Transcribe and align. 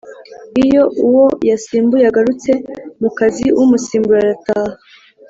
iyo 0.63 0.83
uwo 1.05 1.25
yasimbuye 1.49 2.05
agarutse 2.09 2.51
mu 3.01 3.09
kaziumusimbura 3.17 4.19
arataha 4.23 4.75